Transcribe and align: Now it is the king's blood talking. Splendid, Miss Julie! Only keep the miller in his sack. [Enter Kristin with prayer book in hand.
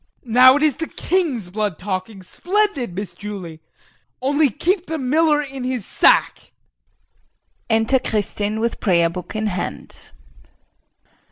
Now 0.25 0.55
it 0.55 0.63
is 0.63 0.77
the 0.77 0.87
king's 0.87 1.51
blood 1.51 1.77
talking. 1.77 2.23
Splendid, 2.23 2.95
Miss 2.95 3.13
Julie! 3.13 3.59
Only 4.19 4.49
keep 4.49 4.87
the 4.87 4.97
miller 4.97 5.43
in 5.43 5.63
his 5.63 5.85
sack. 5.85 6.53
[Enter 7.69 7.99
Kristin 7.99 8.59
with 8.59 8.79
prayer 8.79 9.11
book 9.11 9.35
in 9.35 9.45
hand. 9.45 10.09